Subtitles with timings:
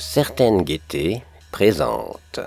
[0.00, 1.22] certaine gaieté
[1.52, 2.40] présente.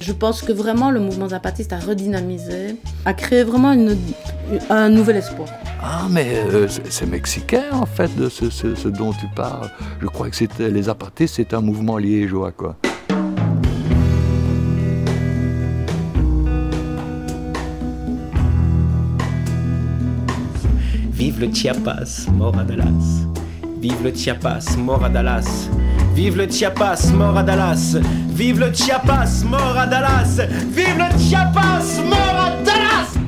[0.00, 3.96] Je pense que vraiment le mouvement zapatiste a redynamisé, a créé vraiment une,
[4.70, 5.48] un nouvel espoir.
[5.80, 9.70] Ah, mais euh, c'est mexicain en fait, de ce, ce, dont tu parles.
[10.00, 12.76] Je crois que c'était les zapatistes, c'est un mouvement liégeois, quoi.
[21.36, 23.26] Vive le Chiapas, mort à Dallas.
[23.82, 25.68] Vive le Chiapas, mort à Dallas.
[26.14, 27.98] Vive le Chiapas, mort à Dallas.
[28.30, 30.40] Vive le Chiapas, mort à Dallas.
[30.70, 33.18] Vive le Chiapas, mort à Dallas.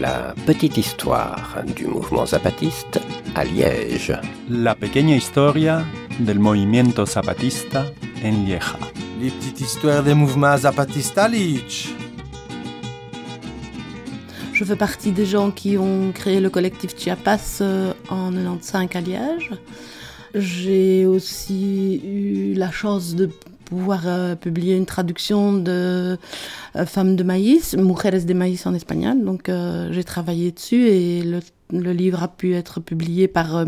[0.00, 3.00] La petite histoire du mouvement zapatiste
[3.34, 4.16] à Liège.
[4.48, 5.84] La pequeña historia
[6.20, 7.84] del movimiento zapatista
[8.22, 8.91] en Lieja.
[9.22, 11.28] Les petites histoires des mouvements zapatistes à.
[14.52, 19.00] Je fais partie des gens qui ont créé le collectif Chiapas euh, en 95 à
[19.00, 19.50] Liège.
[20.34, 23.30] J'ai aussi eu la chance de
[23.64, 26.18] pouvoir euh, publier une traduction de
[26.74, 29.22] euh, Femmes de maïs, Mujeres de maïs en espagnol.
[29.22, 29.48] Donc
[29.92, 33.66] j'ai travaillé dessus et le, livre a pu être publié par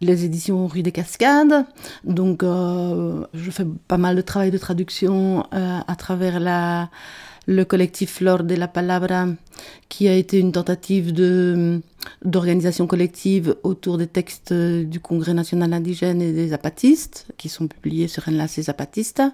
[0.00, 1.64] les éditions Rue des Cascades.
[2.04, 6.40] Donc je fais pas mal de travail de traduction à travers
[7.46, 9.26] le collectif Flor de la Palabra,
[9.88, 11.12] qui a été une tentative
[12.24, 18.08] d'organisation collective autour des textes du Congrès national indigène et des zapatistes, qui sont publiés
[18.08, 19.32] sur Enlace Zapatista.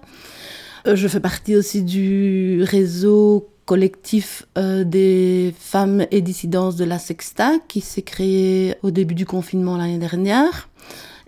[0.87, 6.99] Euh, je fais partie aussi du réseau collectif euh, des femmes et dissidences de la
[6.99, 10.69] Sexta, qui s'est créé au début du confinement l'année dernière.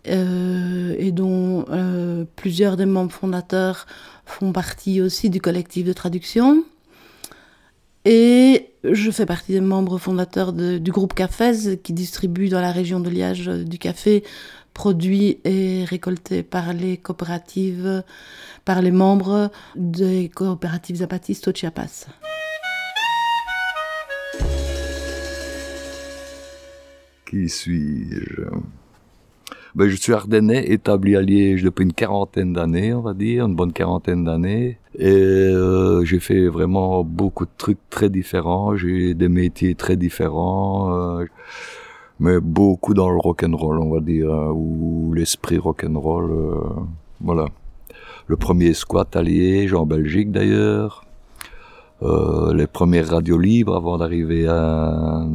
[0.07, 1.65] Euh, et dont
[2.35, 3.87] plusieurs des membres fondateurs
[4.23, 6.63] font partie aussi du collectif de traduction.
[8.05, 12.99] Et je fais partie des membres fondateurs du groupe Cafés qui distribue dans la région
[12.99, 14.23] de Liège du café
[14.75, 18.03] produit et récolté par les coopératives,
[18.65, 22.05] par les membres des coopératives zapatistes au Chiapas.
[27.25, 28.43] Qui suis-je?
[29.73, 33.55] Ben, Je suis ardennais, établi à Liège depuis une quarantaine d'années, on va dire, une
[33.55, 34.77] bonne quarantaine d'années.
[34.97, 38.75] Et euh, j'ai fait vraiment beaucoup de trucs très différents.
[38.77, 41.25] J'ai des métiers très différents, euh,
[42.19, 45.99] mais beaucoup dans le rock and roll, on va dire, hein, ou l'esprit rock and
[45.99, 46.31] roll.
[46.31, 46.59] Euh,
[47.21, 47.47] voilà.
[48.27, 51.01] Le premier squat à Liège, en Belgique d'ailleurs.
[52.53, 55.25] Les premières radios libres avant d'arriver à,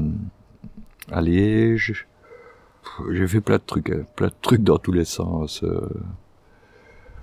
[1.11, 2.07] à Liège.
[3.11, 5.63] J'ai fait plein de trucs, hein, plein de trucs dans tous les sens.
[5.63, 5.81] Euh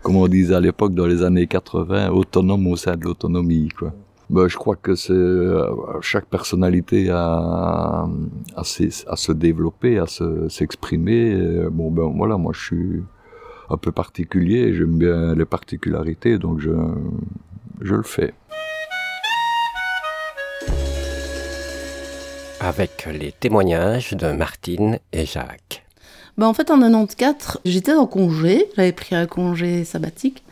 [0.08, 3.92] comme on disait à l'époque dans les années 80, autonome au sein de l'autonomie, quoi.
[4.30, 8.08] Ben, je crois que euh, chaque personnalité a,
[8.56, 10.06] à se développer, à
[10.50, 11.68] s'exprimer.
[11.72, 13.04] bon ben voilà, moi je suis
[13.70, 16.72] un peu particulier, j'aime bien les particularités, donc je
[17.82, 18.34] le fais.
[22.68, 25.86] Avec les témoignages de Martine et Jacques.
[26.38, 30.44] Bah, en fait, en 94, j'étais en congé, j'avais pris un congé sabbatique.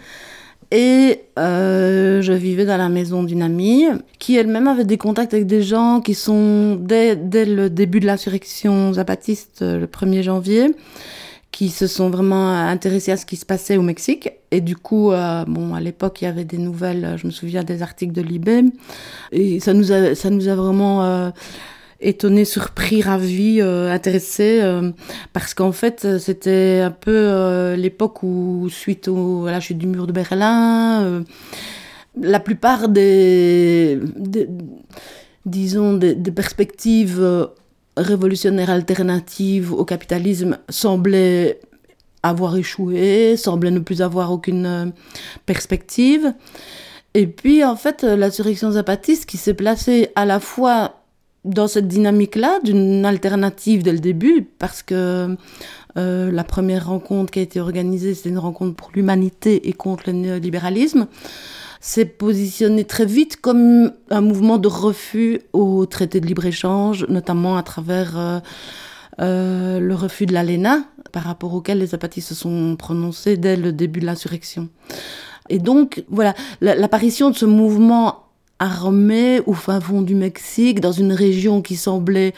[0.72, 3.84] Et euh, je vivais dans la maison d'une amie
[4.18, 8.06] qui elle-même avait des contacts avec des gens qui sont, dès, dès le début de
[8.06, 10.74] l'insurrection zapatiste, euh, le 1er janvier,
[11.52, 14.30] qui se sont vraiment intéressés à ce qui se passait au Mexique.
[14.52, 17.66] Et du coup, euh, bon, à l'époque, il y avait des nouvelles, je me souviens
[17.66, 18.62] des articles de Libé.
[19.34, 21.34] Et ça nous a, ça nous a vraiment...
[22.06, 24.92] étonné, surpris, ravi, euh, intéressé, euh,
[25.34, 29.88] parce qu'en fait, c'était un peu euh, l'époque où, suite au, à la chute du
[29.88, 31.24] mur de Berlin,
[32.22, 34.00] la plupart des,
[35.46, 37.50] disons, des, perspectives
[37.98, 41.60] révolutionnaires alternatives au capitalisme semblaient
[42.24, 44.94] avoir échoué, semblaient ne plus avoir aucune
[45.46, 46.34] perspective.
[47.14, 51.05] Et puis, en fait, l'insurrection zapatiste qui s'est placée à la fois
[51.46, 55.38] dans cette dynamique-là, d'une alternative dès le début, parce que
[55.98, 60.04] euh, la première rencontre qui a été organisée, c'est une rencontre pour l'humanité et contre
[60.08, 61.08] le néolibéralisme,
[61.80, 67.64] s'est positionné très vite comme un mouvement de refus au traité de libre-échange, notamment à
[67.64, 68.40] travers euh,
[69.22, 73.72] euh, le refus de l'ALENA, par rapport auquel les zapatistes se sont prononcés dès le
[73.72, 74.70] début de l'insurrection.
[75.50, 78.25] Et donc, voilà, l'apparition de ce mouvement
[78.60, 82.34] armé au fin fond du Mexique, dans une région qui semblait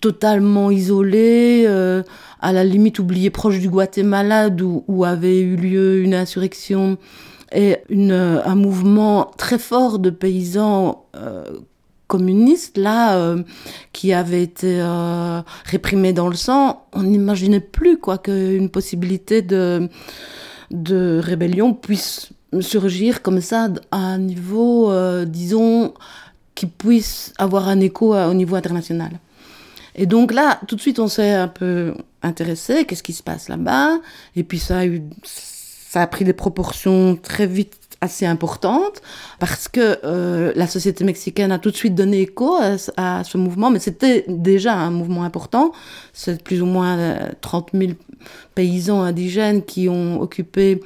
[0.00, 2.02] totalement isolé, euh,
[2.40, 6.98] à la limite oublié, proche du Guatemala, où, où avait eu lieu une insurrection
[7.52, 11.44] et une, un mouvement très fort de paysans euh,
[12.06, 13.42] communistes, là, euh,
[13.92, 16.86] qui avait été euh, réprimé dans le sang.
[16.92, 19.88] On n'imaginait plus, quoi, qu'une possibilité de,
[20.70, 22.30] de rébellion puisse
[22.60, 25.94] surgir comme ça à un niveau, euh, disons,
[26.54, 29.12] qui puisse avoir un écho euh, au niveau international.
[29.94, 33.48] Et donc là, tout de suite, on s'est un peu intéressé, qu'est-ce qui se passe
[33.48, 33.98] là-bas?
[34.36, 39.02] Et puis ça a, eu, ça a pris des proportions très vite assez importantes,
[39.38, 43.36] parce que euh, la société mexicaine a tout de suite donné écho à, à ce
[43.36, 45.72] mouvement, mais c'était déjà un mouvement important.
[46.14, 47.92] C'est plus ou moins euh, 30 000
[48.54, 50.80] paysans indigènes qui ont occupé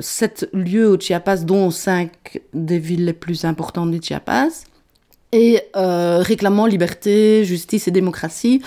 [0.00, 4.64] sept lieux au Chiapas, dont cinq des villes les plus importantes du Chiapas,
[5.32, 8.62] et euh, réclamant liberté, justice et démocratie,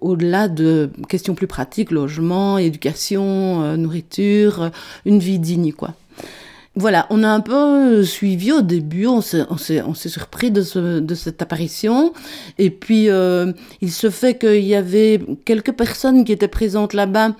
[0.00, 4.68] au-delà de questions plus pratiques, logement, éducation, euh, nourriture, euh,
[5.04, 5.94] une vie digne, quoi.
[6.78, 9.46] Voilà, on a un peu suivi au début, on s'est,
[9.94, 12.12] surpris de, ce, de cette apparition.
[12.58, 17.28] Et puis, euh, il se fait qu'il y avait quelques personnes qui étaient présentes là-bas,
[17.28, 17.32] euh,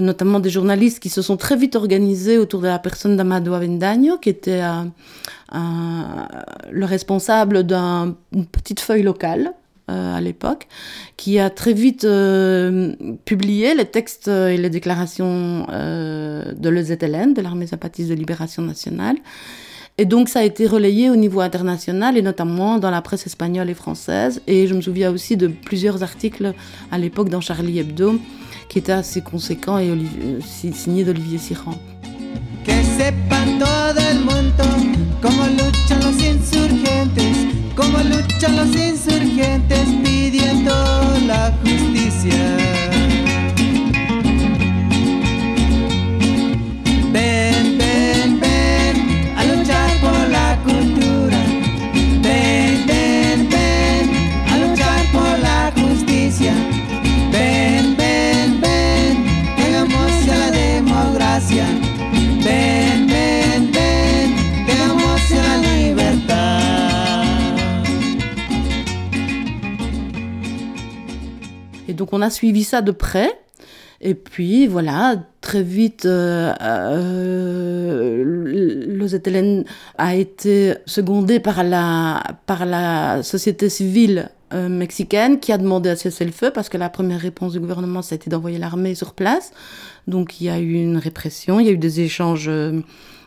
[0.00, 4.18] notamment des journalistes qui se sont très vite organisés autour de la personne d'Amado Avendaño,
[4.18, 4.84] qui était euh,
[5.50, 6.28] un-
[6.70, 8.14] le responsable d'une
[8.50, 9.52] petite feuille locale
[9.90, 10.68] euh, à l'époque,
[11.16, 12.94] qui a très vite euh,
[13.24, 19.16] publié les textes et les déclarations euh, de l'EZLN, de l'Armée zapatiste de libération nationale.
[19.98, 23.68] Et donc ça a été relayé au niveau international et notamment dans la presse espagnole
[23.68, 24.40] et française.
[24.46, 26.54] Et je me souviens aussi de plusieurs articles
[26.90, 28.18] à l'époque dans Charlie Hebdo
[28.72, 31.76] qui étaient assez conséquents et Olivier- euh, si- signés d'Olivier Siran.
[32.64, 34.64] Que sepan todo el mundo
[35.20, 37.36] cómo luchan los insurgentes,
[37.76, 40.72] cómo luchan los insurgentes pidiendo
[41.26, 42.81] la justicia.
[72.02, 73.30] Donc on a suivi ça de près.
[74.00, 78.24] Et puis voilà, très vite, euh, euh,
[79.98, 85.94] a été secondé par la, par la société civile euh, mexicaine qui a demandé à
[85.94, 88.96] cesser le feu parce que la première réponse du gouvernement, ça a été d'envoyer l'armée
[88.96, 89.52] sur place.
[90.08, 92.80] Donc il y a eu une répression, il y a eu des échanges, euh,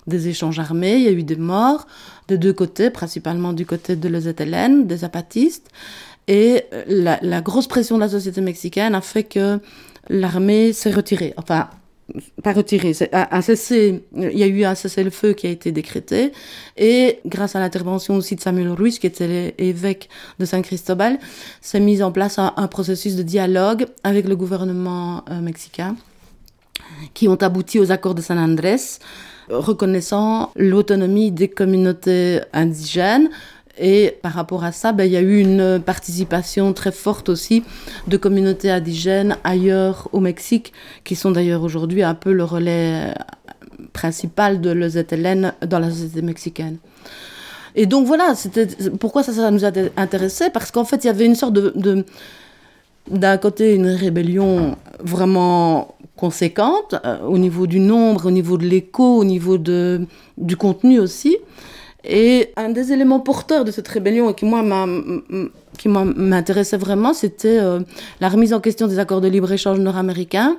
[0.05, 1.87] des échanges armés, il y a eu des morts
[2.27, 5.71] de deux côtés, principalement du côté de l'EZLN, des zapatistes.
[6.27, 6.83] Et euh,
[7.21, 9.59] la, grosse pression de la société mexicaine a fait que
[10.09, 11.33] l'armée s'est retirée.
[11.37, 11.69] Enfin,
[12.43, 16.31] pas retirée, un un cessez, il y a eu un cessez-le-feu qui a été décrété.
[16.77, 21.19] Et grâce à l'intervention aussi de Samuel Ruiz, qui était l'évêque de San Cristobal,
[21.61, 25.95] s'est mis en place un, processus de dialogue avec le gouvernement euh, mexicain
[27.13, 28.99] qui ont abouti aux accords de San Andrés,
[29.49, 33.29] reconnaissant l'autonomie des communautés indigènes.
[33.77, 37.63] Et par rapport à ça, ben, il y a eu une participation très forte aussi
[38.07, 40.71] de communautés indigènes ailleurs au Mexique,
[41.03, 43.13] qui sont d'ailleurs aujourd'hui un peu le relais euh,
[43.91, 46.77] principal de l'EZLN dans la société mexicaine.
[47.75, 48.67] Et donc voilà, c'était
[48.99, 50.49] pourquoi ça, nous a intéressé?
[50.49, 52.05] Parce qu'en fait il y avait une sorte de, de
[53.11, 59.17] d'un côté une rébellion vraiment conséquente euh, au niveau du nombre, au niveau de l'écho,
[59.17, 61.37] au niveau de, du contenu aussi.
[62.07, 64.63] Et un des éléments porteurs de cette rébellion et qui moi
[66.05, 67.79] m'intéressait vraiment, c'était euh,
[68.21, 70.57] la remise en question des accords de libre-échange nord-américains,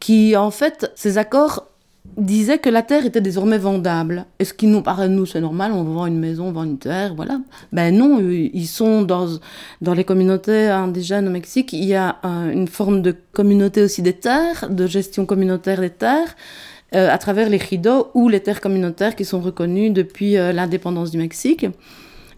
[0.00, 1.68] qui en fait, ces accords
[2.16, 4.26] disaient que la terre était désormais vendable.
[4.38, 6.78] Et ce qui nous paraît, nous, c'est normal, on vend une maison, on vend une
[6.78, 7.40] terre, voilà.
[7.72, 9.26] Ben non, ils sont dans,
[9.80, 14.02] dans les communautés indigènes au Mexique, il y a euh, une forme de communauté aussi
[14.02, 16.36] des terres, de gestion communautaire des terres,
[16.94, 21.10] euh, à travers les rideaux ou les terres communautaires qui sont reconnues depuis euh, l'indépendance
[21.10, 21.66] du Mexique.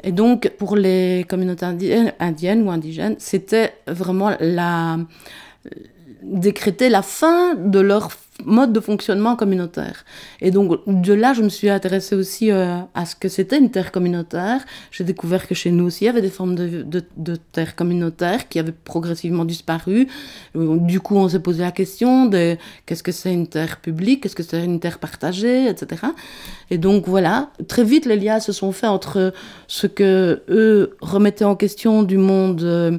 [0.02, 4.98] Et donc, pour les communautés indiennes, indiennes ou indigènes, c'était vraiment la
[6.22, 8.10] décréter la fin de leur
[8.44, 10.04] mode de fonctionnement communautaire.
[10.40, 13.70] Et donc, de là, je me suis intéressée aussi euh, à ce que c'était une
[13.70, 14.64] terre communautaire.
[14.90, 16.84] J'ai découvert que chez nous aussi, il y avait des formes de,
[17.16, 20.08] de, terres communautaires qui avaient progressivement disparu.
[20.56, 24.22] Euh, Du coup, on s'est posé la question de qu'est-ce que c'est une terre publique,
[24.22, 26.02] qu'est-ce que c'est une terre partagée, etc.
[26.70, 29.32] Et donc, voilà, très vite, les liens se sont faits entre
[29.66, 32.62] ce que eux remettaient en question du monde...
[32.62, 32.98] euh,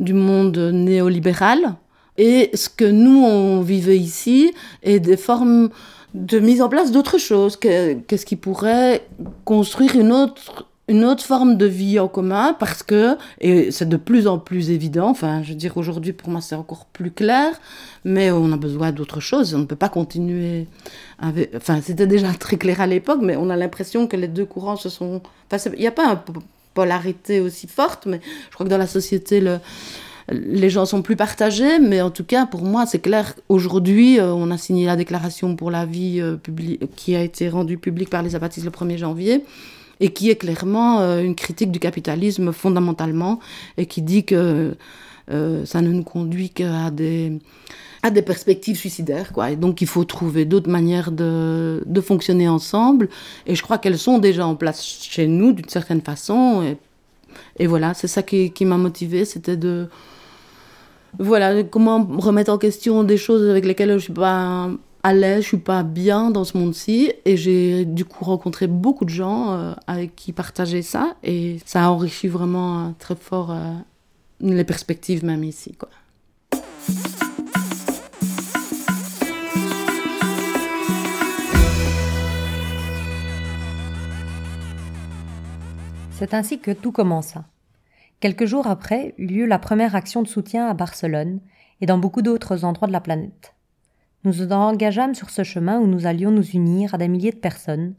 [0.00, 1.76] du monde néolibéral
[2.16, 4.52] et ce que nous, on vivait ici,
[4.82, 5.70] et des formes
[6.14, 7.56] de mise en place d'autres choses.
[7.56, 9.06] Qu'est-ce qui pourrait
[9.44, 13.96] construire une autre, une autre forme de vie en commun parce que, et c'est de
[13.96, 17.52] plus en plus évident, enfin, je veux dire, aujourd'hui, pour moi, c'est encore plus clair,
[18.04, 19.54] mais on a besoin d'autre chose.
[19.54, 20.68] On ne peut pas continuer
[21.18, 24.46] avec, enfin, c'était déjà très clair à l'époque, mais on a l'impression que les deux
[24.46, 26.40] courants se sont, enfin, il n'y a pas une
[26.74, 29.58] polarité aussi forte, mais je crois que dans la société, le,
[30.28, 33.34] les gens sont plus partagés, mais en tout cas, pour moi, c'est clair.
[33.48, 36.36] Aujourd'hui, euh, on a signé la déclaration pour la vie euh,
[36.96, 39.44] qui a été rendue publique par les zapatistes le 1er janvier
[40.00, 43.38] et qui est clairement euh, une critique du capitalisme fondamentalement
[43.76, 44.76] et qui dit que
[45.28, 47.38] ça ne nous conduit qu'à des
[48.02, 49.54] à des perspectives suicidaires, quoi.
[49.54, 53.08] Donc, il faut trouver d'autres manières de, de, fonctionner ensemble.
[53.46, 56.62] Et je crois qu'elles sont déjà en place chez nous, d'une certaine façon.
[56.62, 56.76] Et,
[57.58, 59.88] et voilà, c'est ça qui, qui m'a motivée, c'était de,
[61.18, 64.70] voilà, comment remettre en question des choses avec lesquelles je suis pas
[65.04, 67.12] à l'aise, je suis pas bien dans ce monde-ci.
[67.24, 71.14] Et j'ai du coup rencontré beaucoup de gens euh, avec qui partager ça.
[71.22, 73.74] Et ça a enrichi vraiment euh, très fort euh,
[74.40, 75.74] les perspectives même ici.
[75.78, 75.90] Quoi.
[86.12, 87.44] C'est ainsi que tout commença.
[88.24, 91.40] Quelques jours après eut lieu la première action de soutien à Barcelone
[91.82, 93.54] et dans beaucoup d'autres endroits de la planète.
[94.24, 97.36] Nous nous engageâmes sur ce chemin où nous allions nous unir à des milliers de
[97.36, 97.94] personnes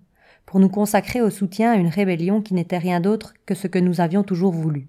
[0.47, 3.77] pour nous consacrer au soutien à une rébellion qui n'était rien d'autre que ce que
[3.77, 4.87] nous avions toujours voulu.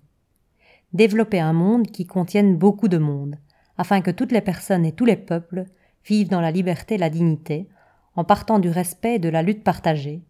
[0.95, 3.37] Développer un monde qui contienne beaucoup de monde,
[3.77, 5.67] afin que toutes les personnes et tous les peuples
[6.07, 7.69] vivent dans la liberté et la dignité,
[8.15, 10.23] en partant du respect et de la lutte partagée,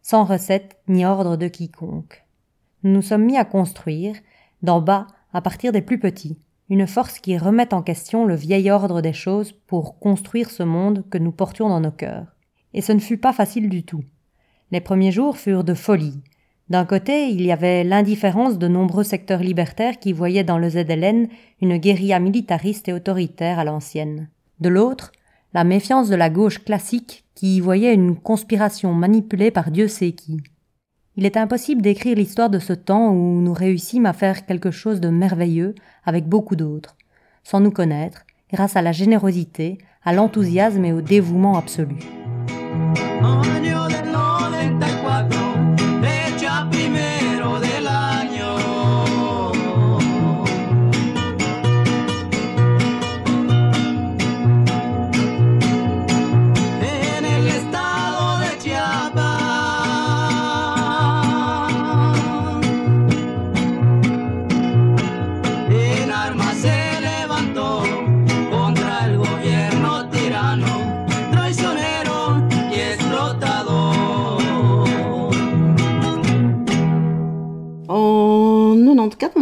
[0.00, 2.24] sans recette ni ordre de quiconque.
[2.82, 4.14] Nous nous sommes mis à construire
[4.64, 6.38] d'en bas, à partir des plus petits,
[6.70, 11.04] une force qui remette en question le vieil ordre des choses pour construire ce monde
[11.10, 12.26] que nous portions dans nos cœurs.
[12.72, 14.02] Et ce ne fut pas facile du tout.
[14.70, 16.20] Les premiers jours furent de folie.
[16.70, 21.28] D'un côté, il y avait l'indifférence de nombreux secteurs libertaires qui voyaient dans le ZLN
[21.60, 24.28] une guérilla militariste et autoritaire à l'ancienne.
[24.60, 25.12] De l'autre,
[25.52, 30.12] la méfiance de la gauche classique qui y voyait une conspiration manipulée par Dieu sait
[30.12, 30.40] qui.
[31.16, 35.00] Il est impossible d'écrire l'histoire de ce temps où nous réussîmes à faire quelque chose
[35.00, 36.96] de merveilleux avec beaucoup d'autres,
[37.44, 41.96] sans nous connaître, grâce à la générosité, à l'enthousiasme et au dévouement absolu.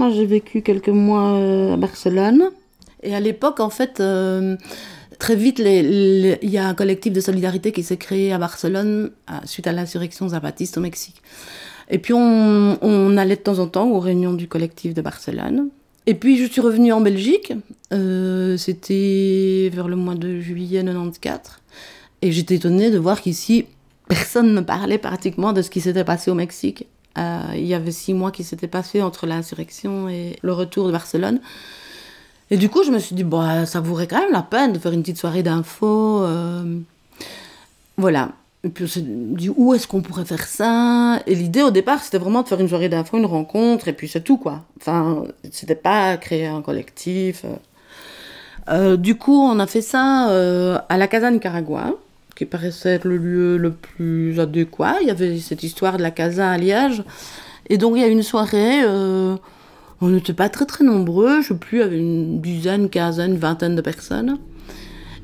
[0.02, 2.50] Moi j'ai vécu quelques mois euh, à Barcelone.
[3.04, 4.56] Et à l'époque, en fait, euh,
[5.20, 9.10] très vite, il y a un collectif de solidarité qui s'est créé à Barcelone
[9.44, 11.22] suite à l'insurrection zapatiste au Mexique.
[11.88, 15.68] Et puis on, allait de temps en temps aux réunions du collectif de Barcelone.
[16.06, 17.52] Et puis je suis revenue en Belgique,
[17.92, 21.58] euh, c'était vers le mois de juillet 94.
[22.22, 23.66] Et j'étais étonnée de voir qu'ici,
[24.08, 26.86] personne ne parlait pratiquement de ce qui s'était passé au Mexique.
[27.18, 30.92] Euh, il y avait six mois qui s'étaient passés entre l'insurrection et le retour de
[30.92, 31.40] Barcelone.
[32.50, 34.78] Et du coup, je me suis dit, bah, ça vaudrait quand même la peine de
[34.78, 36.22] faire une petite soirée d'infos.
[36.22, 36.78] Euh,
[37.96, 38.30] voilà.
[38.64, 41.20] Et puis on s'est dit, où est-ce qu'on pourrait faire ça?
[41.26, 44.08] Et l'idée au départ, c'était vraiment de faire une soirée d'infos, une rencontre, et puis
[44.08, 44.64] c'est tout, quoi.
[44.80, 47.44] Enfin, c'était pas créer un collectif.
[48.68, 50.28] Euh, du coup, on a fait ça
[50.88, 51.94] à la Casa Nicaragua
[52.34, 54.96] qui paraissait être le lieu le plus adéquat.
[55.02, 57.02] Il y avait cette histoire de la casa à Liège.
[57.68, 59.36] Et donc, il y a une soirée, euh,
[60.00, 63.36] on n'était pas très très nombreux, je sais plus, il y avait une dizaine, quinzaine,
[63.36, 64.38] vingtaine de personnes.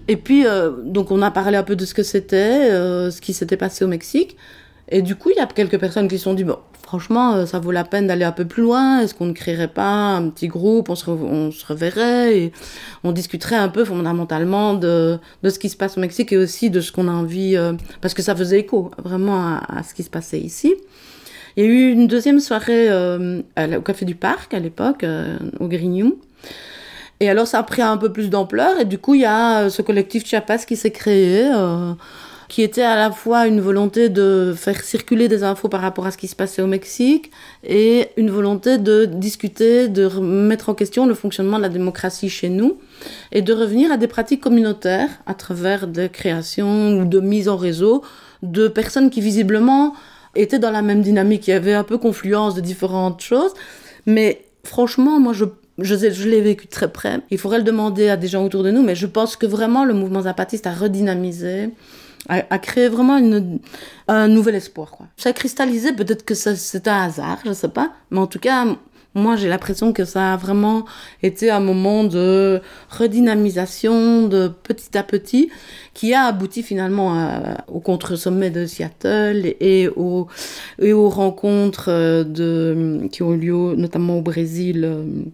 [0.06, 3.20] Et puis, euh, donc, on a parlé un peu de ce que c'était, euh, ce
[3.20, 4.36] qui s'était passé au Mexique.
[4.88, 7.44] Et du coup, il y a quelques personnes qui se sont dit, bon, franchement, euh,
[7.44, 9.00] ça vaut la peine d'aller un peu plus loin.
[9.00, 11.04] Est-ce qu'on ne créerait pas un petit groupe, on se,
[11.66, 12.52] reverrait et
[13.04, 16.70] on discuterait un peu fondamentalement de, de, ce qui se passe au Mexique et aussi
[16.70, 20.02] de ce qu'on a envie, euh, parce que ça faisait écho vraiment à, ce qui
[20.02, 20.74] se passait ici.
[21.58, 23.42] Il y a eu une deuxième soirée euh,
[23.76, 25.04] au Café du Parc à l'époque,
[25.60, 26.14] au Grignon.
[27.20, 29.68] Et alors ça a pris un peu plus d'ampleur et du coup il y a
[29.68, 31.50] ce collectif Chiapas qui s'est créé
[32.48, 36.10] qui était à la fois une volonté de faire circuler des infos par rapport à
[36.10, 37.30] ce qui se passait au Mexique
[37.62, 42.48] et une volonté de discuter, de mettre en question le fonctionnement de la démocratie chez
[42.48, 42.78] nous
[43.32, 47.56] et de revenir à des pratiques communautaires à travers des créations ou de mise en
[47.56, 48.02] réseau
[48.42, 49.94] de personnes qui visiblement
[50.34, 51.48] étaient dans la même dynamique.
[51.48, 53.52] Il y avait un peu confluence de différentes choses,
[54.06, 55.44] mais franchement, moi, je
[55.80, 57.20] je, je l'ai vécu très près.
[57.30, 59.84] Il faudrait le demander à des gens autour de nous, mais je pense que vraiment
[59.84, 61.70] le mouvement zapatiste a redynamisé,
[62.28, 63.18] a, créé vraiment
[64.08, 64.90] un nouvel espoir.
[64.90, 65.06] Quoi.
[65.16, 68.66] Ça a cristallisé, peut-être que c'est un hasard, je sais pas, mais en tout cas,
[69.14, 70.84] moi j'ai l'impression que ça a vraiment
[71.22, 75.50] été un moment de redynamisation de petit à petit
[75.94, 80.28] qui a abouti finalement à, au contre-sommet de Seattle et, aux,
[81.08, 85.32] rencontres de, qui ont eu lieu notamment au Brésil.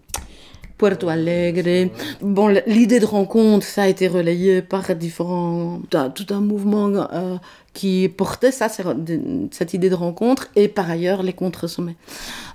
[0.84, 1.90] Puerto Alegre.
[2.20, 5.80] Bon, l'idée de rencontre, ça a été relayé par différents,
[6.14, 7.36] tout un, mouvement euh,
[7.72, 11.96] qui portait ça, cette idée de rencontre, et par ailleurs les contre-sommets.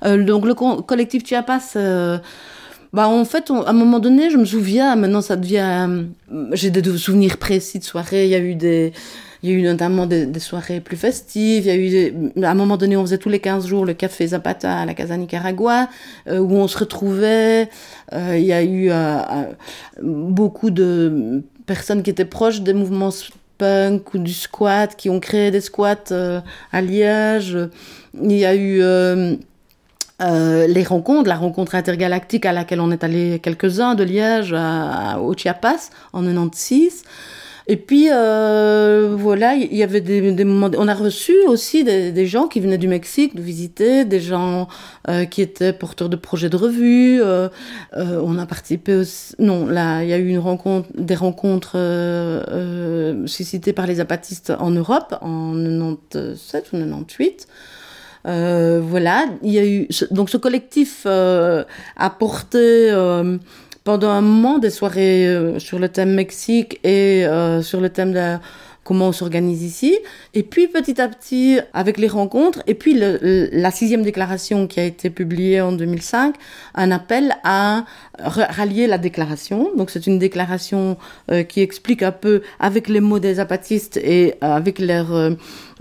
[0.05, 2.19] Euh, donc le co collectif Chiapas, euh,
[2.93, 5.89] bah en fait, à un moment donné, je me souviens, maintenant ça devient,
[6.51, 8.93] j'ai des souvenirs précis de soirées, il y a eu des
[9.41, 11.65] il y a eu notamment des, soirées plus festives.
[11.65, 13.93] Il y a eu à un moment donné, on faisait tous les 15 jours le
[13.93, 15.87] café Zapata à la Casa Nicaragua,
[16.27, 17.69] euh, où on se retrouvait.
[18.13, 19.21] Euh, il y a eu euh,
[20.01, 23.11] beaucoup de personnes qui étaient proches des mouvements
[23.57, 26.11] punk ou du squat, qui ont créé des squats
[26.71, 27.57] à Liège.
[28.21, 28.81] Il y a eu
[30.19, 35.19] les rencontres, la rencontre intergalactique à laquelle on est allé quelques-uns de Liège à, à,
[35.19, 37.03] au Chiapas en 96.
[37.71, 40.71] Et puis euh, voilà, il y avait des, moments.
[40.75, 44.67] On a reçu aussi des, gens qui venaient du Mexique nous visiter, des gens
[45.07, 47.21] euh, qui étaient porteurs de projets de revue.
[47.21, 47.47] Euh,
[47.93, 49.35] on a participé aussi.
[49.37, 51.77] Non, là, il y a eu une rencontre, des rencontres
[53.27, 57.47] suscitées par les apatistes en Europe en 97 ou 98.
[58.27, 61.63] Euh, voilà, il y a eu donc ce collectif euh,
[61.95, 63.37] a porté euh,
[63.83, 68.13] pendant un moment des soirées euh, sur le thème Mexique et euh, sur le thème
[68.13, 68.37] de
[68.89, 69.99] comment on s'organise ici.
[70.33, 74.83] Et puis petit à petit, avec les rencontres, et puis la sixième déclaration qui a
[74.83, 76.33] été publiée en 2005,
[76.73, 77.85] un appel à
[78.17, 79.69] rallier la déclaration.
[79.77, 80.97] Donc c'est une déclaration
[81.31, 85.31] euh, qui explique un peu, avec les mots des apatistes et avec leurs, euh,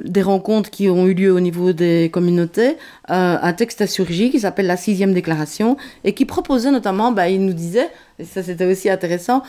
[0.02, 2.76] des rencontres qui ont eu lieu au niveau des communautés,
[3.08, 7.44] un texte a surgi qui s'appelle la sixième déclaration et qui proposait notamment, bah, il
[7.44, 9.42] nous disait, et ça c'était aussi intéressant,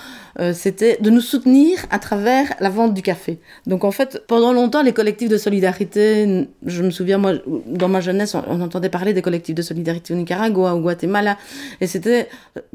[0.54, 3.40] c'était de nous soutenir à travers la vente du café.
[3.68, 7.34] Donc en fait, pendant longtemps, les collectifs de solidarité, je me souviens, moi,
[7.66, 11.38] dans ma jeunesse, on, on entendait parler des collectifs de solidarité au Nicaragua, au Guatemala,
[11.82, 12.28] et c'était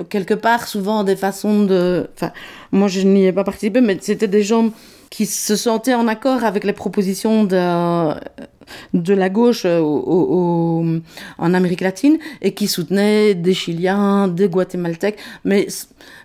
[0.09, 2.09] quelque part souvent des façons de...
[2.15, 2.33] Enfin,
[2.73, 4.73] moi je n'y ai pas participé, mais c'était des gens
[5.15, 8.15] qui se sentaient en accord avec les propositions de,
[8.95, 10.85] de la gauche au, au,
[11.39, 15.19] en Amérique latine et qui soutenaient des Chiliens, des Guatémaltèques.
[15.45, 15.69] Mais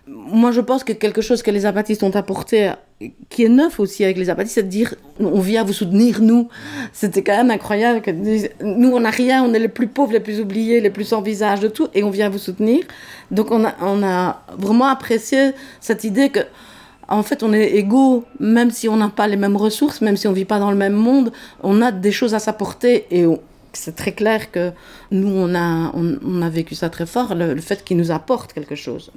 [0.08, 2.71] moi je pense que quelque chose que les apatistes ont apporté
[3.30, 6.49] qui est neuf aussi avec les apatistes, c'est de dire on vient vous soutenir nous.
[6.91, 8.02] C'était quand même incroyable
[8.63, 11.21] nous on n'a rien, on est les plus pauvres, les plus oubliés, les plus sans
[11.21, 12.80] visage de tout et on vient vous soutenir.
[13.30, 16.39] Donc on a vraiment apprécié cette idée que
[17.10, 20.28] en fait, on est égaux, même si on n'a pas les mêmes ressources, même si
[20.28, 21.32] on vit pas dans le même monde,
[21.63, 23.26] on a des choses à s'apporter et
[23.74, 24.72] c'est très clair que
[25.12, 28.76] nous, on a, on, a vécu ça très fort, le, fait qu'ils nous apportent quelque
[28.76, 29.12] chose.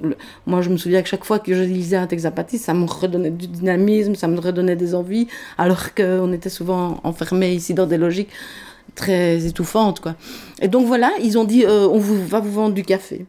[0.45, 2.85] Moi, je me souviens que chaque fois que je lisais un texte zapatiste, ça me
[2.85, 5.27] redonnait du dynamisme, ça me redonnait des envies,
[5.57, 8.29] alors qu'on était souvent enfermés ici dans des logiques
[8.95, 9.99] très étouffantes.
[9.99, 10.15] Quoi.
[10.61, 13.25] Et donc voilà, ils ont dit, euh, on vous, va vous vendre du café.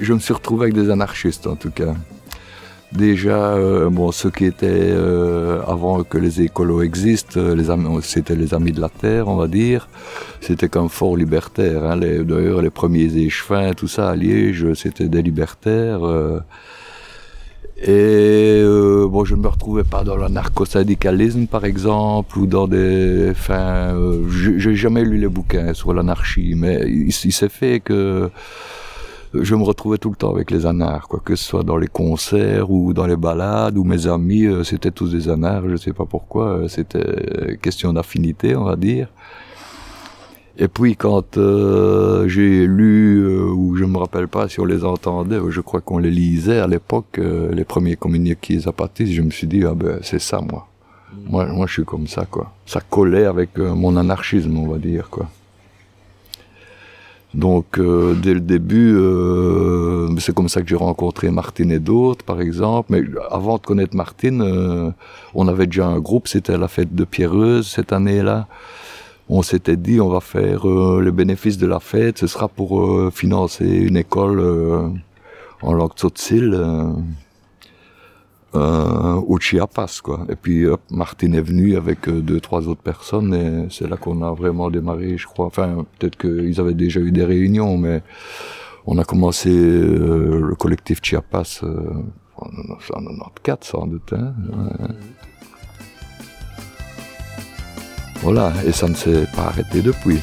[0.00, 1.94] Je me suis retrouvé avec des anarchistes en tout cas.
[2.94, 8.54] Déjà, euh, bon, ceux qui étaient euh, avant que les écolos existent, euh, c'était les
[8.54, 9.88] amis de la terre, on va dire.
[10.40, 11.82] C'était comme fort libertaire.
[11.82, 11.96] Hein.
[11.96, 16.02] D'ailleurs, les premiers échevins, tout ça à Liège, c'était des libertaires.
[17.82, 18.62] et
[19.08, 23.30] bon, je ne me retrouvais pas dans l'anarcho-syndicalisme, par exemple, ou dans des.
[23.30, 23.92] Enfin,
[24.28, 28.30] j'ai jamais lu les bouquins sur l'anarchie, mais il s'est fait que
[29.42, 31.88] je me retrouvais tout le temps avec les anards, quoi, que ce soit dans les
[31.88, 35.92] concerts ou dans les balades, ou mes amis, euh, c'était tous des anards, je sais
[35.92, 39.08] pas pourquoi, euh, c'était question d'affinité, on va dire.
[40.56, 44.84] Et puis quand euh, j'ai lu, euh, ou je me rappelle pas si on les
[44.84, 49.30] entendait, je crois qu'on les lisait à l'époque, euh, les premiers communiqués zapatistes, je me
[49.30, 50.68] suis dit, ah ben c'est ça moi.
[51.26, 52.52] Moi, moi je suis comme ça, quoi.
[52.66, 55.28] Ça collait avec euh, mon anarchisme, on va dire, quoi.
[57.34, 62.24] Donc euh, dès le début, euh, c'est comme ça que j'ai rencontré Martine et d'autres,
[62.24, 62.92] par exemple.
[62.92, 64.90] Mais avant de connaître Martine, euh,
[65.34, 68.46] on avait déjà un groupe, c'était la fête de Pierreuse cette année-là.
[69.28, 72.80] On s'était dit, on va faire euh, le bénéfice de la fête, ce sera pour
[72.80, 74.88] euh, financer une école euh,
[75.62, 76.54] en langue tzotzil
[78.54, 80.26] au Chiapas, quoi.
[80.28, 83.96] Et puis hop, Martine est venue avec euh, deux, trois autres personnes et c'est là
[83.96, 85.46] qu'on a vraiment démarré, je crois.
[85.46, 88.02] Enfin, peut-être qu'ils avaient déjà eu des réunions, mais
[88.86, 91.90] on a commencé euh, le collectif Chiapas euh,
[92.36, 94.12] en 1994, sans doute.
[94.12, 94.94] Hein, ouais.
[98.22, 100.18] Voilà, et ça ne s'est pas arrêté depuis.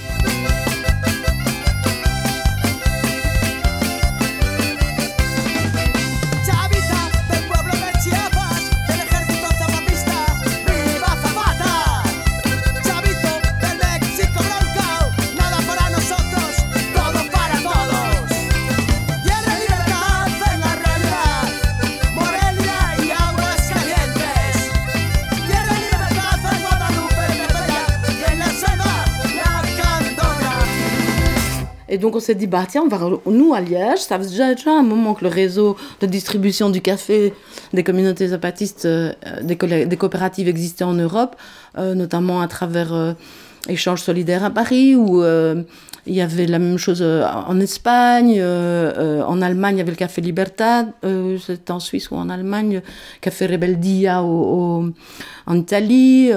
[32.11, 34.83] Donc on s'est dit, bah tiens, on va nous à Liège, ça faisait déjà, un
[34.83, 37.33] moment que le réseau de distribution du café
[37.71, 39.55] des communautés zapatistes, euh, des,
[39.95, 41.37] coopératives existait en Europe,
[41.77, 43.13] euh, notamment à travers euh,
[43.69, 49.75] Échange solidaire à Paris, où il y avait la même chose en Espagne, en Allemagne,
[49.75, 50.87] il y avait le Café Libertad,
[51.45, 52.81] c'était en Suisse ou en Allemagne,
[53.21, 54.91] Café Rebeldia en
[55.53, 56.31] Italie.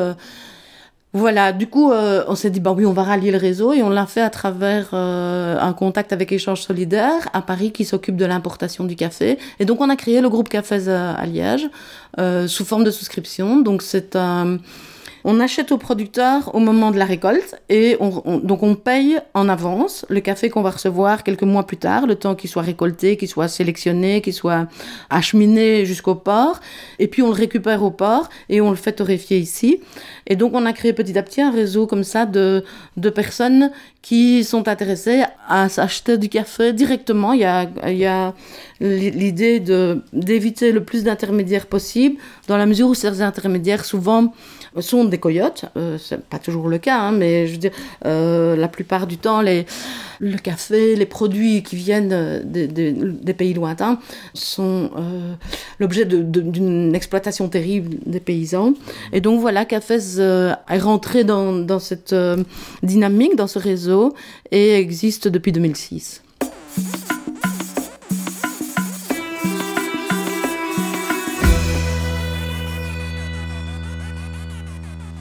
[1.15, 3.73] Euh, voilà, du coup, euh, on s'est dit, bah oui, on va rallier le réseau
[3.73, 7.85] et on l'a fait à travers euh, un contact avec Échange Solidaire à Paris qui
[7.85, 9.39] s'occupe de l'importation du café.
[9.61, 11.69] Et donc, on a créé le groupe Cafés à, à Liège
[12.19, 13.61] euh, sous forme de souscription.
[13.61, 14.59] Donc, c'est un.
[15.27, 19.19] On achète au producteur au moment de la récolte et on, on- donc on paye
[19.33, 22.61] en avance le café qu'on va recevoir quelques mois plus tard, le temps qu'il soit
[22.63, 24.67] récolté, qu'il soit sélectionné, qu'il soit
[25.09, 26.61] acheminé jusqu'au port.
[26.99, 29.81] Et puis on le récupère au port et on le fait torréfier ici.
[30.27, 32.63] Et donc on a créé petit à petit un réseau comme ça de,
[32.99, 33.71] de personnes
[34.03, 37.33] qui sont intéressées à s'acheter du café directement.
[37.33, 38.35] Il y a, il y a
[38.81, 39.61] l'idée
[40.13, 42.17] d'éviter le plus d'intermédiaires possible,
[42.49, 44.35] dans la mesure où ces intermédiaires souvent
[44.81, 45.67] sont des coyotes.
[45.77, 47.71] Euh, c'est pas toujours le cas, hein, mais je veux dire,
[48.07, 49.67] euh, la plupart du temps, les,
[50.21, 53.99] le café, les produits qui viennent euh, des, des- pays lointains
[54.33, 55.35] sont euh,
[55.79, 58.75] l'objet d'une exploitation terrible des paysans.
[59.13, 62.43] Et donc voilà, Cafés euh, est rentré dans, dans cette euh,
[62.83, 64.15] dynamique, dans ce réseau,
[64.51, 66.24] et existe depuis 2006.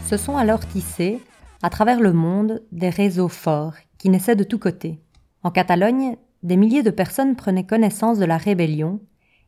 [0.06, 1.20] Se sont alors tissés,
[1.62, 5.00] à travers le monde, des réseaux forts qui naissaient de tous côtés.
[5.44, 9.00] En Catalogne, des milliers de personnes prenaient connaissance de la rébellion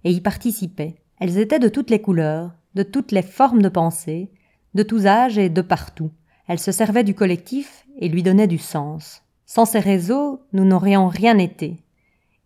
[0.06, 0.96] et y participaient.
[1.20, 4.32] Elles étaient de toutes les couleurs, de toutes les formes de pensée,
[4.74, 6.12] de tous âges et de partout.
[6.48, 9.24] Elles se servaient du collectif et lui donnaient du sens.
[9.46, 11.78] Sans ces réseaux, nous n'aurions rien été.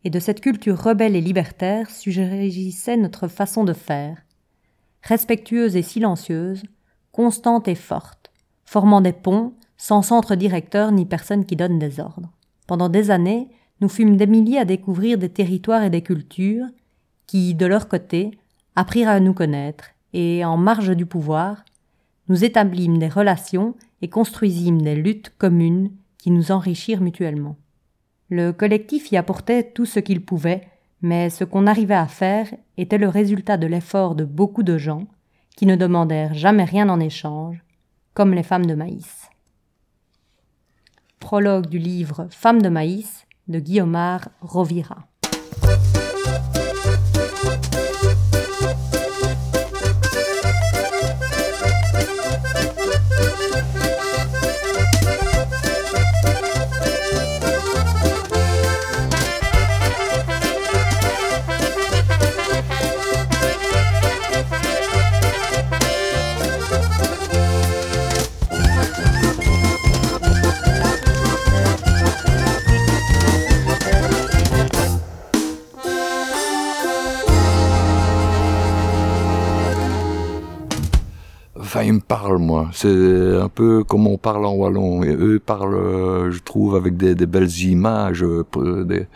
[0.03, 4.17] Et de cette culture rebelle et libertaire surgissait notre façon de faire.
[5.03, 6.63] Respectueuse et silencieuse,
[7.11, 8.31] constante et forte,
[8.65, 12.29] formant des ponts, sans centre directeur ni personne qui donne des ordres.
[12.67, 13.47] Pendant des années,
[13.81, 16.67] nous fûmes des milliers à découvrir des territoires et des cultures
[17.27, 18.31] qui, de leur côté,
[18.75, 21.63] apprirent à nous connaître, et, en marge du pouvoir,
[22.27, 27.55] nous établîmes des relations et construisîmes des luttes communes qui nous enrichirent mutuellement.
[28.29, 30.67] Le collectif y apportait tout ce qu'il pouvait,
[31.01, 35.07] mais ce qu'on arrivait à faire était le résultat de l'effort de beaucoup de gens
[35.59, 37.65] qui ne demandèrent jamais rien en échange,
[38.13, 39.29] comme les femmes de maïs.
[41.19, 45.09] Prologue du livre Femmes de maïs de Guillaumard Rovira.
[81.83, 82.69] Ils me parlent, moi.
[82.73, 82.87] C'est
[83.37, 85.03] un peu comme on parle en wallon.
[85.03, 88.23] Et eux parlent, euh, je trouve, avec des, des belles images.
[88.23, 88.43] euh,
[88.83, 89.07] des-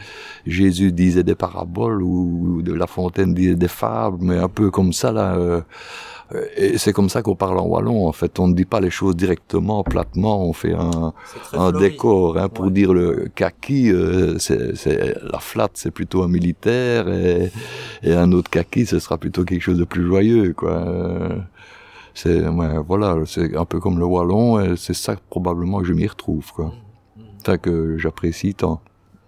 [0.46, 4.94] Jésus disait des paraboles ou de La Fontaine disait des fables, mais un peu comme
[4.94, 5.36] ça, là.
[5.36, 5.62] euh,
[6.58, 8.40] et c'est comme ça qu'on parle en wallon, en fait.
[8.40, 10.48] On ne dit pas les choses directement, platement.
[10.48, 11.14] On fait un,
[11.54, 12.72] un décor hein, pour Ouais.
[12.72, 13.92] dire le kaki.
[13.92, 17.52] euh, c'est c'est- la flatte, c'est plutôt un militaire, et,
[18.04, 20.84] et un autre kaki, ce sera plutôt quelque chose de plus joyeux, quoi.
[22.26, 25.86] Euh, c'est ouais, voilà, c'est un peu comme le wallon, et c'est ça probablement que
[25.86, 26.74] je m'y retrouve, quoi.
[27.46, 28.82] Ça que j'apprécie tant.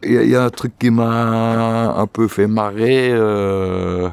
[0.04, 3.10] Il y, a- il y a un truc qui m'a un peu fait marrer.
[3.12, 4.10] euh,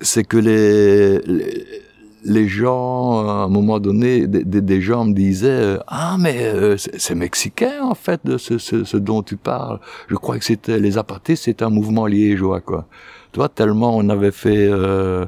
[0.00, 1.64] c'est que les, les,
[2.24, 6.98] les gens, à un moment donné, des, gens me disaient euh, Ah, mais euh, c'est
[7.00, 9.78] c'est mexicain, en fait, de ce, ce, ce dont tu parles.
[10.08, 12.86] Je crois que c'était les apatistes, c'était un mouvement liégeois, quoi.
[13.32, 15.24] Tu vois, tellement on avait fait, euh,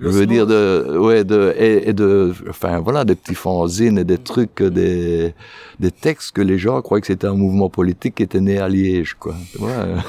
[0.00, 4.04] je veux dire, de, ouais, de, et, et de, enfin, voilà, des petits fanzines et
[4.04, 5.32] des trucs, des,
[5.78, 8.68] des textes que les gens croyaient que c'était un mouvement politique qui était né à
[8.68, 9.34] Liège, quoi.
[9.62, 9.96] Euh.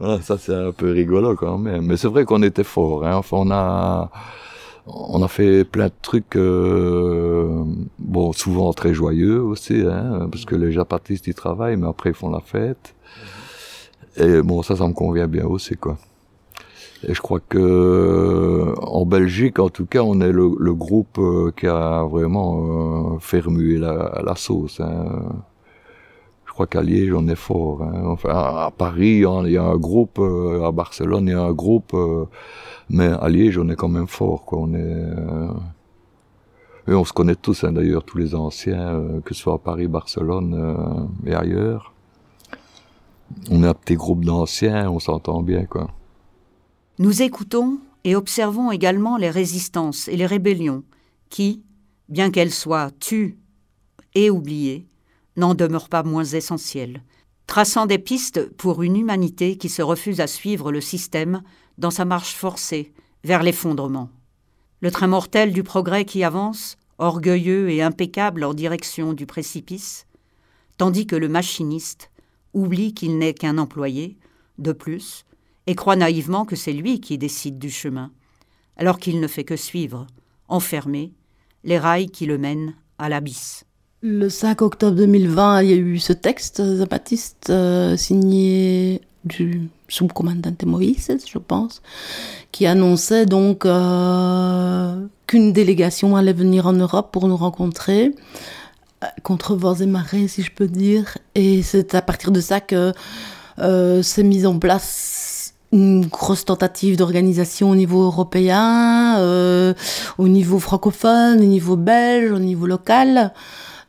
[0.00, 1.86] Voilà, ça c'est un peu rigolo quand même.
[1.86, 3.06] Mais c'est vrai qu'on était fort.
[3.06, 3.14] Hein.
[3.16, 4.10] Enfin, on a,
[4.86, 7.64] on a fait plein de trucs, euh,
[7.98, 12.16] bon, souvent très joyeux aussi, hein, parce que les japatistes ils travaillent, mais après ils
[12.16, 12.94] font la fête.
[14.16, 15.96] Et bon, ça, ça me convient bien aussi, quoi.
[17.06, 21.52] Et je crois que en Belgique, en tout cas, on est le, le groupe euh,
[21.54, 24.80] qui a vraiment euh, fait remuer la, la sauce.
[24.80, 25.22] Hein.
[26.46, 27.82] Je crois qu'à Liège, on est fort.
[27.82, 28.04] Hein.
[28.06, 31.52] Enfin, à Paris, il y a un groupe, euh, à Barcelone, il y a un
[31.52, 32.26] groupe, euh,
[32.88, 34.44] mais à Liège, on est quand même fort.
[34.44, 34.60] Quoi.
[34.60, 35.48] On est, euh,
[36.86, 39.58] et on se connaît tous, hein, d'ailleurs, tous les anciens, euh, que ce soit à
[39.58, 41.93] Paris, Barcelone euh, et ailleurs.
[43.50, 45.66] On un petit groupe d'anciens, on s'entend bien.
[46.98, 50.84] Nous écoutons et observons également les résistances et les rébellions
[51.30, 51.62] qui,
[52.08, 53.38] bien qu'elles soient tues
[54.14, 54.86] et oubliées,
[55.36, 57.02] n'en demeurent pas moins essentielles,
[57.46, 61.42] traçant des pistes pour une humanité qui se refuse à suivre le système
[61.78, 62.92] dans sa marche forcée
[63.24, 64.10] vers l'effondrement.
[64.80, 70.06] Le train mortel du progrès qui avance, orgueilleux et impeccable en direction du précipice,
[70.76, 72.10] tandis que le machiniste
[72.54, 74.16] oublie qu'il n'est qu'un employé,
[74.58, 75.24] de plus,
[75.66, 78.10] et croit naïvement que c'est lui qui décide du chemin,
[78.76, 80.06] alors qu'il ne fait que suivre,
[80.48, 81.12] enfermé,
[81.64, 83.64] les rails qui le mènent à l'abysse.
[84.02, 90.62] Le 5 octobre 2020, il y a eu ce texte zapatiste euh, signé du subcommandante
[90.64, 91.80] Moïse, je pense,
[92.52, 98.14] qui annonçait donc euh, qu'une délégation allait venir en Europe pour nous rencontrer,
[99.22, 101.18] contre vents et marées, si je peux dire.
[101.34, 102.92] Et c'est à partir de ça que
[103.58, 109.74] euh, s'est mise en place une grosse tentative d'organisation au niveau européen, euh,
[110.18, 113.32] au niveau francophone, au niveau belge, au niveau local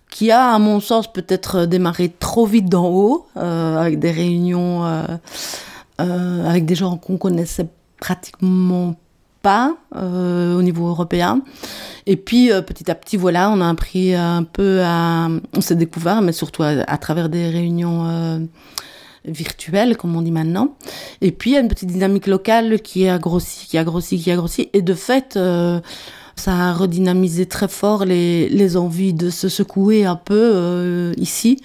[0.10, 4.86] qui a, à mon sens, peut-être démarré trop vite d'en haut, euh, avec des réunions
[6.00, 7.68] euh, avec des gens qu'on connaissait
[8.00, 8.96] pratiquement
[9.48, 11.42] euh, au niveau européen.
[12.06, 15.28] Et puis, euh, petit à petit, voilà, on a appris un peu à...
[15.56, 18.40] On s'est découvert, mais surtout à, travers des réunions euh,
[19.26, 20.76] virtuelles, comme on dit maintenant.
[21.22, 24.20] Et puis, il y a une petite dynamique locale qui a grossi, qui a grossi,
[24.20, 24.70] qui a grossi.
[24.74, 25.38] Et de fait...
[26.38, 31.62] ça a redynamisé très fort les, les envies de se secouer un peu ici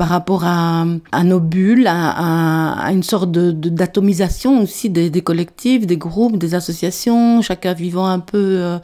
[0.00, 0.86] par rapport à,
[1.24, 7.74] nos bulles, à, une sorte de, d'atomisation aussi des, collectifs, des groupes, des associations, chacun
[7.74, 8.78] vivant un peu euh,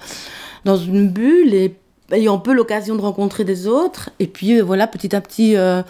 [0.66, 1.74] dans une bulle et
[2.12, 4.10] ayant peu l'occasion de rencontrer des autres.
[4.18, 5.80] Et puis euh, voilà, petit à petit, euh,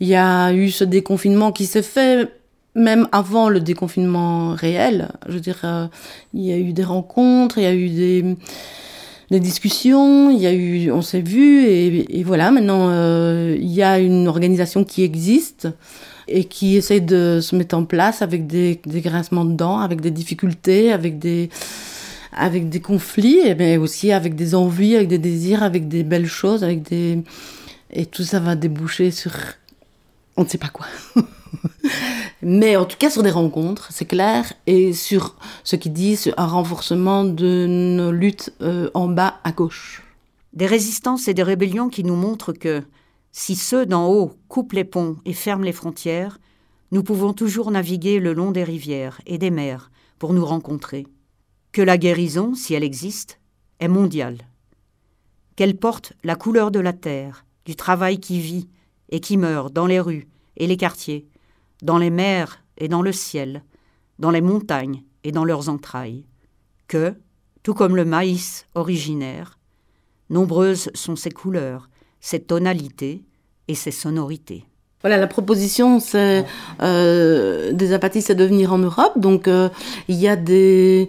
[0.00, 2.30] il y a eu ce déconfinement qui s'est fait
[2.74, 5.08] même avant le déconfinement réel.
[5.26, 5.88] Je veux dire,
[6.34, 8.36] il y a eu des rencontres, il y a eu des
[9.30, 12.50] des discussions, il y a eu, on s'est vu et, et voilà.
[12.50, 15.68] Maintenant, euh, il y a une organisation qui existe
[16.28, 20.10] et qui essaye de se mettre en place avec des, grincements de dents, avec des
[20.10, 21.50] difficultés, avec des
[22.38, 26.64] avec des conflits, mais aussi avec des envies, avec des désirs, avec des belles choses,
[26.64, 27.22] avec des
[27.90, 29.32] Et tout ça va déboucher sur
[30.36, 30.86] on ne sait pas quoi.
[32.42, 36.46] Mais en tout cas sur des rencontres, c'est clair, et sur ce qui dit un
[36.46, 40.02] renforcement de nos luttes euh, en bas à gauche.
[40.52, 42.82] Des résistances et des rébellions qui nous montrent que,
[43.32, 46.38] si ceux d'en haut coupent les ponts et ferment les frontières,
[46.92, 51.06] nous pouvons toujours naviguer le long des rivières et des mers pour nous rencontrer.
[51.72, 53.38] Que la guérison, si elle existe,
[53.80, 54.38] est mondiale.
[55.56, 58.68] Qu'elle porte la couleur de la terre, du travail qui vit
[59.10, 61.26] et qui meurt dans les rues et les quartiers,
[61.86, 63.62] dans les mers et dans le ciel,
[64.18, 66.26] dans les montagnes et dans leurs entrailles.
[66.88, 67.14] Que,
[67.62, 69.58] tout comme le maïs originaire,
[70.28, 71.88] nombreuses sont ses couleurs,
[72.20, 73.24] ses tonalités
[73.68, 74.64] et ses sonorités.
[75.00, 76.44] Voilà, la proposition, c'est
[76.82, 79.18] euh, des apatistes à devenir en Europe.
[79.18, 79.68] Donc, euh,
[80.08, 81.08] il y a des,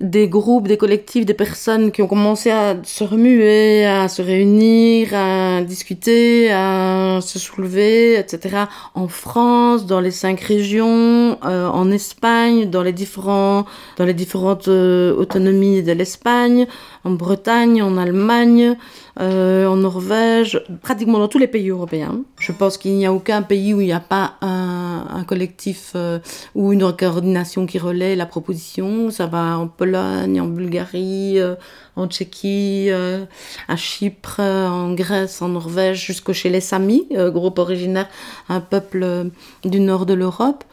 [0.00, 5.08] des groupes, des collectifs, des personnes qui ont commencé à se remuer, à se réunir,
[5.12, 8.64] à discuter, à se soulever, etc.
[8.94, 13.64] En France, dans les cinq régions, euh, en Espagne, dans les différents,
[13.96, 16.66] dans les différentes euh, autonomies de l'Espagne,
[17.04, 18.76] en Bretagne, en Allemagne,
[19.20, 22.20] euh, en Norvège, pratiquement dans tous les pays européens.
[22.38, 24.77] Je pense qu'il n'y a aucun pays où il n'y a pas un,
[25.10, 26.18] un collectif euh,
[26.54, 29.10] ou une coordination qui relaie la proposition.
[29.10, 31.54] Ça va en Pologne, en Bulgarie, euh,
[31.96, 33.24] en Tchéquie, euh,
[33.68, 38.08] à Chypre, en Grèce, en Norvège, jusqu'au chez les Samis, groupe originaire,
[38.48, 39.30] un peuple
[39.64, 40.64] du nord de l'Europe.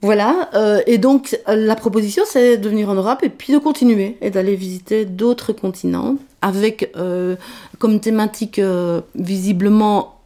[0.00, 0.48] Voilà,
[0.86, 4.54] et donc la proposition c'est de venir en Europe et puis de continuer et d'aller
[4.54, 6.92] visiter d'autres continents avec
[7.80, 8.60] comme thématique
[9.16, 10.17] visiblement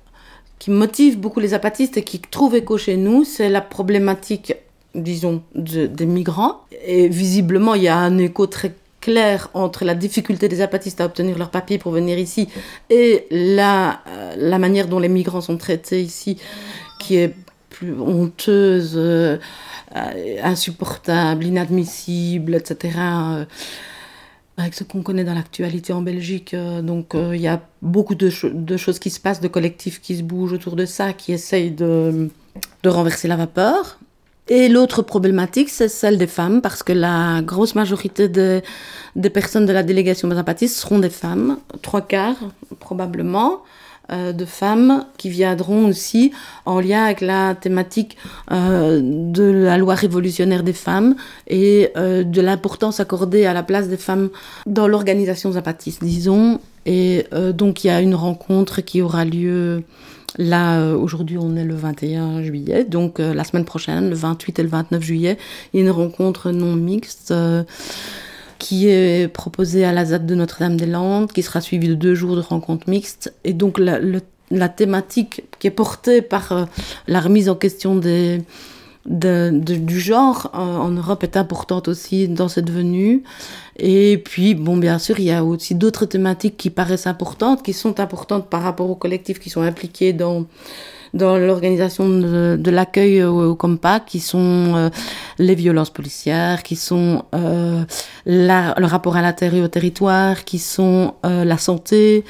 [0.62, 4.54] qui motive beaucoup les apatistes et qui trouve écho chez nous, c'est la problématique,
[4.94, 6.60] disons, de- des migrants.
[6.86, 11.06] Et visiblement, il y a un écho très clair entre la difficulté des apatistes à
[11.06, 12.48] obtenir leur papier pour venir ici
[12.90, 13.26] et
[13.58, 16.38] la, euh, la manière dont les migrants sont traités ici,
[17.00, 17.34] qui est
[17.68, 19.38] plus honteuse, euh,
[19.96, 22.76] euh, insupportable, inadmissible, etc.
[24.56, 26.52] avec ce qu'on connaît dans l'actualité en Belgique.
[26.54, 29.48] euh, donc euh, il y a beaucoup de, cho- de choses qui se passent, de
[29.48, 32.28] collectifs qui se bougent autour de ça, qui essayent de,
[32.82, 33.98] de renverser la vapeur.
[34.48, 38.60] Et l'autre problématique, c'est celle des femmes, parce que la grosse majorité des,
[39.14, 42.36] des personnes de la délégation zapatiste seront des femmes, trois quarts
[42.80, 43.62] probablement,
[44.12, 46.32] euh, de femmes qui viendront aussi
[46.66, 48.18] en lien avec la thématique
[48.50, 51.14] euh, de la loi révolutionnaire des femmes
[51.46, 54.28] et euh, de l'importance accordée à la place des femmes
[54.66, 56.60] dans l'organisation zapatiste, disons.
[56.84, 59.84] Et donc il y a une rencontre qui aura lieu
[60.38, 64.68] Là, aujourd'hui, on est le 21 juillet, donc la semaine prochaine, le 28 et le
[64.70, 65.36] 29 juillet,
[65.72, 67.34] il y a une rencontre non mixte
[68.62, 72.40] qui est proposée à la ZAD de Notre-Dame-des-Landes, qui sera suivie de deux jours de
[72.40, 73.34] rencontres mixtes.
[73.42, 76.64] Et donc, la, thématique qui est portée par euh,
[77.08, 78.44] la remise en question du
[79.98, 83.24] genre euh, en Europe est importante aussi dans cette venue.
[83.78, 87.72] Et puis, bon, bien sûr, il y a aussi d'autres thématiques qui paraissent importantes, qui
[87.72, 90.46] sont importantes par rapport aux collectifs qui sont impliqués dans,
[91.14, 93.58] dans l'organisation de, l'accueil au, au
[94.06, 94.90] qui sont euh,
[95.38, 97.84] les violences policières, qui sont euh,
[98.26, 102.24] le rapport à et au territoire, qui sont euh, la santé,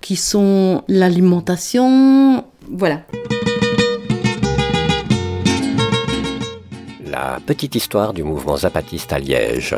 [0.00, 2.44] qui sont l'alimentation.
[2.70, 3.02] Voilà.
[7.04, 9.74] La petite histoire du mouvement zapatiste à Liège,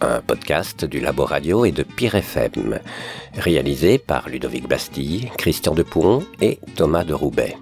[0.00, 2.80] un podcast du Labo Radio et de Pire FM,
[3.34, 7.56] réalisé par Ludovic Bastille, Christian Depouron et Thomas de Roubaix.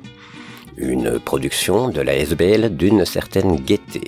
[0.83, 4.01] Une production de la SBL d'une certaine gaieté,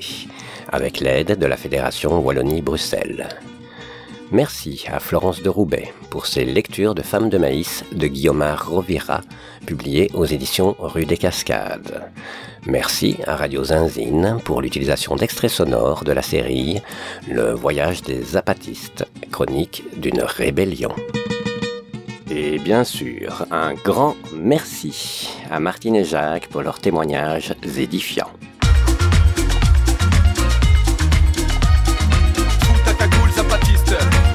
[0.71, 3.29] avec l'aide de la Fédération Wallonie-Bruxelles.
[4.31, 9.21] Merci à Florence de Roubaix pour ses lectures de Femmes de maïs de Guillaume Rovira,
[9.67, 12.11] publiées aux éditions Rue des Cascades.
[12.65, 16.81] Merci à Radio Zinzine pour l'utilisation d'extraits sonores de la série
[17.29, 20.95] Le voyage des zapatistes, chronique d'une rébellion.
[22.35, 28.33] Et bien sûr, un grand merci à Martine et Jacques pour leurs témoignages édifiants.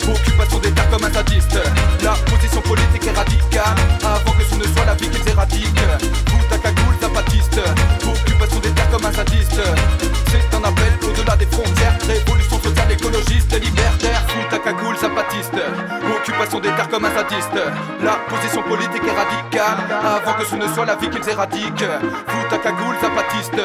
[0.08, 1.60] Occupation des comme un sadiste.
[2.04, 5.88] La position politique est radicale Avant que ce ne soit la vie qu'ils éradiquent.
[6.30, 7.60] Sous ta cagoule zapatiste
[8.08, 9.60] Occupation des terres comme un sadiste
[11.28, 14.26] au-delà des frontières Révolution sociale, écologiste et libertaire.
[14.30, 15.54] Sous ta cagoule zapatiste
[16.16, 17.58] Occupation des terres comme un sadiste.
[18.04, 21.80] La position politique est radicale Avant que ce ne soit la vie qu'ils éradiquent.
[21.80, 23.62] Sous ta cagoule zapatiste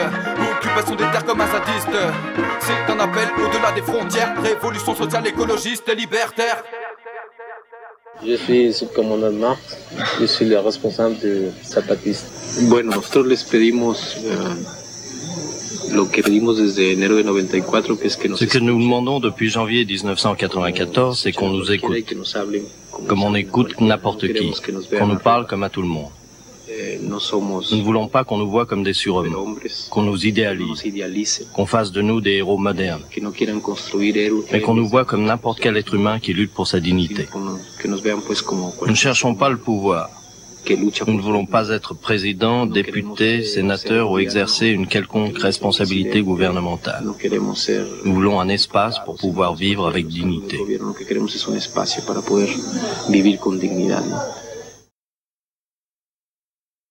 [0.56, 1.96] Occupation des terres comme un sadiste.
[2.60, 6.62] C'est un appel au-delà des frontières Révolution sociale, écologiste et libertaire.
[8.24, 9.78] Je suis subcommandant Marx,
[10.20, 12.28] je suis le responsable de Zapatista.
[12.68, 14.81] Bueno, nosotros les pedimos eh,
[18.36, 21.96] Ce que nous demandons depuis janvier 1994, c'est qu'on nous écoute,
[23.08, 24.52] comme on écoute n'importe qui,
[24.98, 26.10] qu'on nous parle comme à tout le monde.
[26.68, 29.34] Eh, Nous ne voulons pas qu'on nous voit comme des surhommes,
[29.90, 33.02] qu'on nous idéalise, qu'on fasse de nous des héros modernes,
[34.52, 37.28] mais qu'on nous voit comme n'importe quel être humain qui lutte pour sa dignité.
[37.84, 40.08] Nous ne cherchons pas le pouvoir.
[41.06, 47.04] Nous ne voulons pas être président, député, sénateur ou exercer une quelconque responsabilité gouvernementale.
[47.54, 50.58] ser Nous voulons un espace pour pouvoir vivre avec dignité.